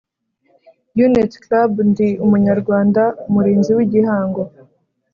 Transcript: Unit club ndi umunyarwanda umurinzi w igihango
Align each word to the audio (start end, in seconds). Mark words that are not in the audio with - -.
Unit 1.05 1.31
club 1.43 1.71
ndi 1.89 2.07
umunyarwanda 2.25 3.03
umurinzi 3.27 3.71
w 3.77 3.79
igihango 3.85 4.41